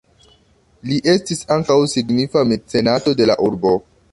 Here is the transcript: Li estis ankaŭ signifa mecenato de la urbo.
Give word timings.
Li 0.91 0.97
estis 1.13 1.45
ankaŭ 1.57 1.77
signifa 1.93 2.43
mecenato 2.53 3.17
de 3.21 3.33
la 3.33 3.37
urbo. 3.51 3.79